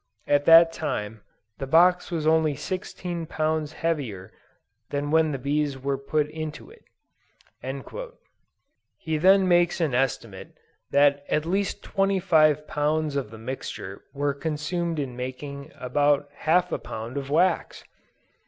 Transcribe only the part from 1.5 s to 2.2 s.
the box